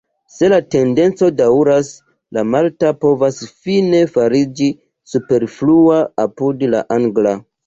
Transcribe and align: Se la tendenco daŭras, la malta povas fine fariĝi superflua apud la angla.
Se 0.35 0.47
la 0.51 0.57
tendenco 0.75 1.27
daŭras, 1.41 1.91
la 2.37 2.43
malta 2.53 2.93
povas 3.05 3.37
fine 3.67 4.01
fariĝi 4.17 4.71
superflua 5.13 6.01
apud 6.27 6.67
la 6.77 6.83
angla. 6.99 7.37